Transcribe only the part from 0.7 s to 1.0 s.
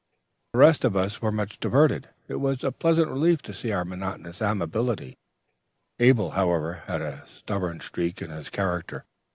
of